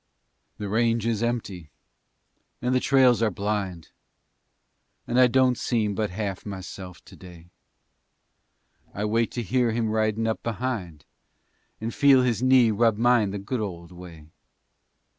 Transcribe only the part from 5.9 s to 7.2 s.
but half myself